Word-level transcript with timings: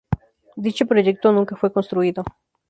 Dicho 0.57 0.87
proyecto 0.87 1.31
nunca 1.31 1.55
fue 1.55 1.71
construido. 1.71 2.23